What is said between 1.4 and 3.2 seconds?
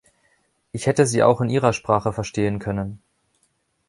in Ihrer Sprache verstehen können.